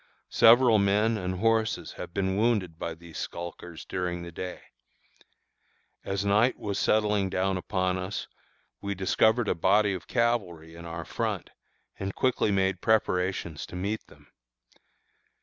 [0.31, 4.61] Several men and horses have been wounded by these skulkers during the day.
[6.03, 8.27] As night was settling down upon us,
[8.81, 11.51] we discovered a body of cavalry in our front,
[11.99, 14.31] and quickly made preparations to meet them.